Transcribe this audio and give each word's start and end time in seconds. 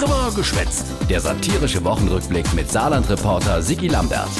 Drüber 0.00 0.32
geschwätzt. 0.34 0.86
Der 1.10 1.20
satirische 1.20 1.84
Wochenrückblick 1.84 2.54
mit 2.54 2.70
Saarland-Reporter 2.70 3.60
Sigi 3.60 3.88
Lambert. 3.88 4.30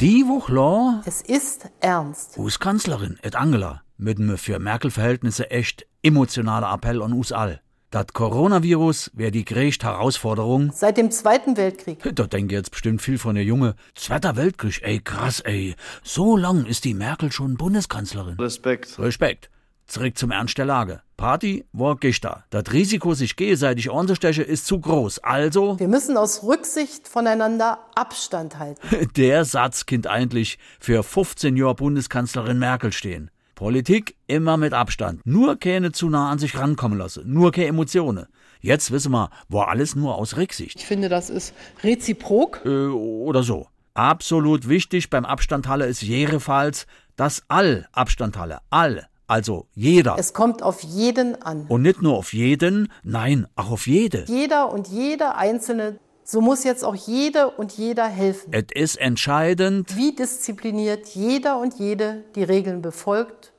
Die 0.00 0.22
Woche 0.28 0.52
lang 0.52 1.02
Es 1.04 1.20
ist 1.20 1.68
ernst. 1.80 2.38
US-Kanzlerin 2.38 3.18
et 3.22 3.34
Angela 3.34 3.82
mit 3.96 4.20
einem 4.20 4.38
für 4.38 4.60
Merkel-Verhältnisse 4.60 5.50
echt 5.50 5.84
emotionaler 6.04 6.72
Appell 6.72 7.02
an 7.02 7.12
uns 7.12 7.32
all. 7.32 7.60
Das 7.90 8.06
Coronavirus 8.12 9.10
wäre 9.14 9.32
die 9.32 9.44
größte 9.44 9.88
Herausforderung. 9.88 10.70
Seit 10.72 10.96
dem 10.96 11.10
Zweiten 11.10 11.56
Weltkrieg. 11.56 11.98
Da 12.14 12.28
denken 12.28 12.50
jetzt 12.50 12.70
bestimmt 12.70 13.02
viel 13.02 13.18
von 13.18 13.34
der 13.34 13.42
Junge. 13.42 13.74
Zweiter 13.96 14.36
Weltkrieg, 14.36 14.80
ey, 14.84 15.00
krass, 15.00 15.40
ey. 15.40 15.74
So 16.04 16.36
lang 16.36 16.66
ist 16.66 16.84
die 16.84 16.94
Merkel 16.94 17.32
schon 17.32 17.56
Bundeskanzlerin. 17.56 18.36
Respekt. 18.38 18.96
Respekt. 19.00 19.50
Zurück 19.88 20.16
zum 20.16 20.30
Ernst 20.30 20.56
der 20.56 20.66
Lage. 20.66 21.02
Party 21.16 21.64
war 21.72 21.96
Gichter. 21.96 22.44
Das 22.50 22.64
Risiko, 22.72 23.14
sich 23.14 23.36
gegenseitig 23.36 23.90
anzustechen, 23.90 24.44
ist 24.44 24.66
zu 24.66 24.80
groß. 24.80 25.20
Also, 25.20 25.78
Wir 25.78 25.88
müssen 25.88 26.16
aus 26.16 26.42
Rücksicht 26.42 27.08
voneinander 27.08 27.78
Abstand 27.94 28.58
halten. 28.58 28.80
der 29.16 29.44
Satz 29.44 29.86
kind 29.86 30.06
eigentlich 30.06 30.58
für 30.80 31.02
15 31.02 31.56
Jahre 31.56 31.74
Bundeskanzlerin 31.74 32.58
Merkel 32.58 32.92
stehen. 32.92 33.30
Politik 33.54 34.16
immer 34.26 34.56
mit 34.56 34.72
Abstand. 34.72 35.24
Nur 35.24 35.58
keine 35.58 35.92
zu 35.92 36.08
nah 36.08 36.30
an 36.30 36.38
sich 36.38 36.58
rankommen 36.58 36.98
lassen. 36.98 37.32
Nur 37.32 37.52
keine 37.52 37.68
Emotionen. 37.68 38.26
Jetzt 38.60 38.90
wissen 38.90 39.12
wir, 39.12 39.30
war 39.48 39.68
alles 39.68 39.94
nur 39.94 40.16
aus 40.16 40.36
Rücksicht. 40.36 40.80
Ich 40.80 40.86
finde, 40.86 41.08
das 41.08 41.30
ist 41.30 41.54
reziprok. 41.82 42.62
Äh, 42.64 42.88
oder 42.88 43.42
so. 43.42 43.68
Absolut 43.94 44.68
wichtig 44.68 45.08
beim 45.08 45.24
Abstandhalle 45.24 45.86
ist 45.86 46.02
jedenfalls, 46.02 46.86
dass 47.14 47.44
all 47.46 47.86
Abstandhalle, 47.92 48.58
all, 48.70 49.06
also 49.26 49.66
jeder. 49.74 50.16
Es 50.18 50.32
kommt 50.32 50.62
auf 50.62 50.82
jeden 50.82 51.40
an. 51.42 51.66
Und 51.68 51.82
nicht 51.82 52.02
nur 52.02 52.16
auf 52.16 52.32
jeden, 52.32 52.92
nein, 53.02 53.46
auch 53.56 53.70
auf 53.70 53.86
jede. 53.86 54.24
Jeder 54.26 54.72
und 54.72 54.88
jede 54.88 55.34
Einzelne, 55.36 55.98
so 56.24 56.40
muss 56.40 56.64
jetzt 56.64 56.84
auch 56.84 56.94
jede 56.94 57.50
und 57.50 57.72
jeder 57.72 58.06
helfen. 58.06 58.52
Es 58.52 58.66
ist 58.74 58.96
entscheidend, 58.96 59.96
Wie 59.96 60.14
diszipliniert 60.14 61.08
jeder 61.08 61.58
und 61.58 61.74
jede 61.78 62.24
die 62.34 62.44
Regeln 62.44 62.82
befolgt. 62.82 63.52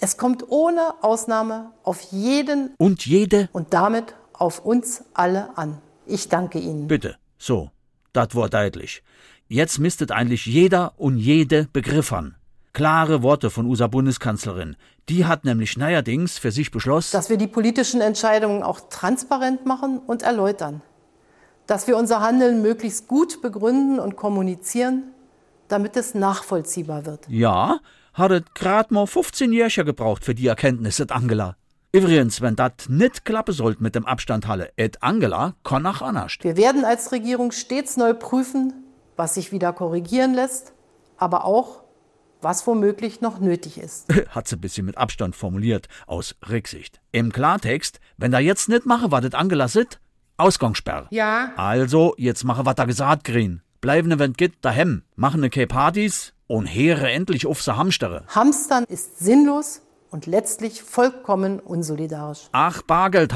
Es 0.00 0.16
kommt 0.16 0.44
ohne 0.48 1.02
Ausnahme 1.02 1.72
auf 1.82 2.00
jeden 2.12 2.74
und 2.78 3.04
jede, 3.04 3.48
und 3.52 3.74
damit 3.74 4.14
auf 4.32 4.64
uns 4.64 5.04
alle 5.12 5.56
an. 5.58 5.78
Ich 6.06 6.28
danke 6.28 6.58
Ihnen. 6.58 6.86
bitte, 6.86 7.16
so, 7.36 7.70
das 8.12 8.34
war 8.34 8.48
deutlich. 8.48 9.02
Jetzt 9.48 9.78
mistet 9.78 10.12
eigentlich 10.12 10.46
jeder 10.46 10.92
und 10.98 11.16
jede 11.18 11.68
begriffern. 11.72 12.37
Klare 12.78 13.24
Worte 13.24 13.50
von 13.50 13.66
unserer 13.66 13.88
Bundeskanzlerin. 13.88 14.76
Die 15.08 15.26
hat 15.26 15.44
nämlich 15.44 15.76
neuerdings 15.76 16.38
für 16.38 16.52
sich 16.52 16.70
beschlossen, 16.70 17.10
dass 17.10 17.28
wir 17.28 17.36
die 17.36 17.48
politischen 17.48 18.00
Entscheidungen 18.00 18.62
auch 18.62 18.78
transparent 18.88 19.66
machen 19.66 19.98
und 19.98 20.22
erläutern, 20.22 20.80
dass 21.66 21.88
wir 21.88 21.96
unser 21.96 22.20
Handeln 22.20 22.62
möglichst 22.62 23.08
gut 23.08 23.42
begründen 23.42 23.98
und 23.98 24.14
kommunizieren, 24.14 25.12
damit 25.66 25.96
es 25.96 26.14
nachvollziehbar 26.14 27.04
wird. 27.04 27.28
ja, 27.28 27.80
hat 28.14 28.30
es 28.30 28.42
grad 28.54 28.92
mal 28.92 29.08
15 29.08 29.52
Jährchen 29.52 29.84
gebraucht 29.84 30.24
für 30.24 30.36
die 30.36 30.46
Erkenntnis, 30.46 31.00
et 31.00 31.10
Angela. 31.10 31.56
Übrigens, 31.90 32.40
wenn 32.40 32.54
dat 32.54 32.86
nicht 32.88 33.24
klappen 33.24 33.54
sollte 33.54 33.82
mit 33.82 33.96
dem 33.96 34.06
Abstandhalle, 34.06 34.70
et 34.76 35.02
Angela 35.02 35.56
kann 35.64 35.84
auch 35.84 36.00
anders. 36.00 36.34
Wir 36.42 36.56
werden 36.56 36.84
als 36.84 37.10
Regierung 37.10 37.50
stets 37.50 37.96
neu 37.96 38.14
prüfen, 38.14 38.72
was 39.16 39.34
sich 39.34 39.50
wieder 39.50 39.72
korrigieren 39.72 40.32
lässt, 40.32 40.74
aber 41.16 41.44
auch, 41.44 41.87
was 42.40 42.66
womöglich 42.66 43.20
noch 43.20 43.40
nötig 43.40 43.78
ist. 43.78 44.06
hat 44.30 44.48
sie 44.48 44.56
ein 44.56 44.60
bisschen 44.60 44.86
mit 44.86 44.98
Abstand 44.98 45.36
formuliert, 45.36 45.88
aus 46.06 46.36
Rücksicht. 46.48 47.00
Im 47.12 47.32
Klartext, 47.32 48.00
wenn 48.16 48.30
da 48.30 48.38
jetzt 48.38 48.68
nicht 48.68 48.86
mache, 48.86 49.10
was 49.10 49.22
das 49.22 49.34
Angela 49.34 49.68
sit, 49.68 50.00
Ausgangssperre. 50.36 51.08
Ja. 51.10 51.52
Also, 51.56 52.14
jetzt 52.16 52.44
mache, 52.44 52.64
was 52.64 52.76
da 52.76 52.84
gesagt 52.84 53.24
grin. 53.24 53.62
Bleiben, 53.80 54.18
wenn 54.18 54.32
geht, 54.32 54.54
daheim. 54.62 55.02
Machen 55.16 55.40
ne 55.40 55.50
Partys 55.50 56.32
und 56.46 56.66
heere 56.66 57.10
endlich 57.10 57.46
auf 57.46 57.62
se 57.62 57.76
Hamstere. 57.76 58.24
Hamstern 58.28 58.84
ist 58.84 59.18
sinnlos 59.18 59.82
und 60.10 60.26
letztlich 60.26 60.82
vollkommen 60.82 61.60
unsolidarisch. 61.60 62.48
Ach, 62.52 62.82
Bargeld 62.82 63.34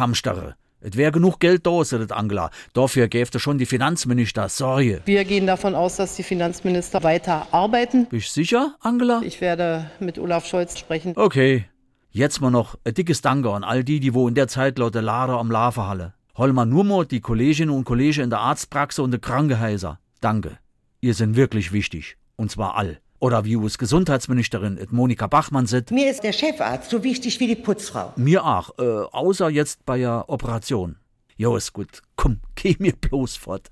Hamstere. 0.82 0.88
Et 0.88 0.96
wär 0.96 1.10
genug 1.12 1.38
Geld 1.38 1.66
da, 1.66 1.84
sagt 1.84 2.12
Angela. 2.12 2.50
Dafür 2.72 3.08
gäfte 3.08 3.38
schon 3.38 3.58
die 3.58 3.66
Finanzminister 3.66 4.48
Sorge. 4.48 5.02
Wir 5.04 5.24
gehen 5.24 5.46
davon 5.46 5.74
aus, 5.74 5.96
dass 5.96 6.16
die 6.16 6.22
Finanzminister 6.22 7.02
weiter 7.02 7.46
arbeiten. 7.52 8.06
Bist 8.06 8.34
sicher, 8.34 8.76
Angela? 8.80 9.20
Ich 9.24 9.40
werde 9.40 9.90
mit 10.00 10.18
Olaf 10.18 10.46
Scholz 10.46 10.78
sprechen. 10.78 11.12
Okay. 11.16 11.66
Jetzt 12.10 12.40
mal 12.40 12.50
noch 12.50 12.76
ein 12.84 12.92
dickes 12.92 13.22
Danke 13.22 13.50
an 13.50 13.64
all 13.64 13.84
die, 13.84 13.98
die 13.98 14.12
wo 14.12 14.28
in 14.28 14.34
der 14.34 14.46
Zeit 14.46 14.78
laut 14.78 14.94
der 14.94 15.02
Lader 15.02 15.38
am 15.38 15.50
Lave 15.50 15.86
halle. 15.88 16.14
Hol 16.36 16.52
mal 16.52 16.66
nur 16.66 16.84
mal 16.84 17.06
die 17.06 17.20
Kolleginnen 17.20 17.70
und 17.70 17.84
Kollegen 17.84 18.24
in 18.24 18.30
der 18.30 18.40
Arztpraxis 18.40 18.98
und 18.98 19.12
der 19.12 19.20
Krankenhäuser. 19.20 19.98
Danke. 20.20 20.58
Ihr 21.00 21.14
sind 21.14 21.36
wirklich 21.36 21.72
wichtig. 21.72 22.16
Und 22.36 22.50
zwar 22.50 22.76
all. 22.76 23.01
Oder 23.22 23.44
wie 23.44 23.54
us 23.54 23.78
Gesundheitsministerin 23.78 24.78
et 24.78 24.90
Monika 24.90 25.28
Bachmann 25.28 25.66
sit. 25.66 25.92
Mir 25.92 26.10
ist 26.10 26.24
der 26.24 26.32
Chefarzt 26.32 26.90
so 26.90 27.04
wichtig 27.04 27.38
wie 27.38 27.46
die 27.46 27.54
Putzfrau. 27.54 28.12
Mir 28.16 28.44
auch. 28.44 28.76
Äh, 28.80 28.82
außer 28.82 29.48
jetzt 29.48 29.86
bei 29.86 29.98
der 29.98 30.24
Operation. 30.28 30.96
Jo, 31.36 31.54
ist 31.54 31.72
gut. 31.72 32.02
Komm, 32.16 32.40
geh 32.56 32.74
mir 32.80 32.94
bloß 32.94 33.36
fort. 33.36 33.70